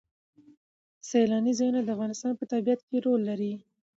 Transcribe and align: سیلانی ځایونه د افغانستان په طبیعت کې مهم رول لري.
سیلانی 1.09 1.53
ځایونه 1.59 1.79
د 1.83 1.89
افغانستان 1.95 2.33
په 2.37 2.45
طبیعت 2.51 2.79
کې 2.87 2.93
مهم 2.95 3.03
رول 3.05 3.21
لري. 3.29 3.53